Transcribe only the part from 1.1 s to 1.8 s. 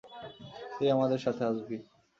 সাথে আসবি।